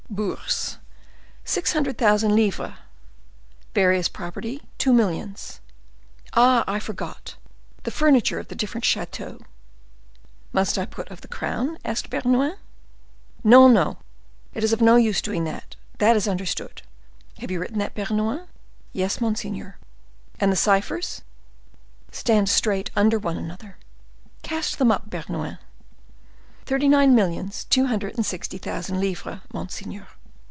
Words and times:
"Bourse, 0.11 0.77
six 1.45 1.71
hundred 1.71 1.97
thousand 1.97 2.35
livres; 2.35 2.73
various 3.73 4.09
property, 4.09 4.61
two 4.77 4.91
millions. 4.91 5.61
Ah! 6.33 6.65
I 6.67 6.79
forgot—the 6.79 7.91
furniture 7.91 8.37
of 8.37 8.49
the 8.49 8.55
different 8.55 8.83
chateaux—" 8.83 9.39
"Must 10.51 10.77
I 10.77 10.85
put 10.85 11.09
of 11.09 11.21
the 11.21 11.29
crown?" 11.29 11.77
asked 11.85 12.09
Bernouin. 12.09 12.57
"No, 13.41 13.69
no; 13.69 13.99
it 14.53 14.65
is 14.65 14.73
of 14.73 14.81
no 14.81 14.97
use 14.97 15.21
doing 15.21 15.45
that—that 15.45 16.17
is 16.17 16.27
understood. 16.27 16.81
Have 17.37 17.49
you 17.49 17.61
written 17.61 17.77
that, 17.77 17.95
Bernouin?" 17.95 18.47
"Yes, 18.91 19.21
monseigneur." 19.21 19.77
"And 20.41 20.51
the 20.51 20.57
ciphers?" 20.57 21.21
"Stand 22.11 22.49
straight 22.49 22.91
under 22.97 23.17
one 23.17 23.37
another." 23.37 23.77
"Cast 24.41 24.77
them 24.77 24.91
up, 24.91 25.09
Bernouin." 25.09 25.57
"Thirty 26.63 26.87
nine 26.87 27.13
millions 27.15 27.65
two 27.65 27.87
hundred 27.87 28.15
and 28.15 28.25
sixty 28.25 28.57
thousand 28.59 29.01
livres, 29.01 29.41
monseigneur." 29.51 30.07